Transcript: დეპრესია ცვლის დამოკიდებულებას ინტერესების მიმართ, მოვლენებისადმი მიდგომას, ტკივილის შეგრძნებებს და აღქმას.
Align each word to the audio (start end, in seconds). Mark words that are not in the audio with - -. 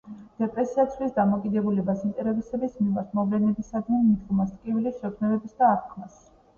დეპრესია 0.43 0.85
ცვლის 0.95 1.11
დამოკიდებულებას 1.17 2.01
ინტერესების 2.09 2.81
მიმართ, 2.85 3.13
მოვლენებისადმი 3.23 4.03
მიდგომას, 4.09 4.53
ტკივილის 4.59 5.01
შეგრძნებებს 5.07 5.59
და 5.63 5.75
აღქმას. 5.79 6.23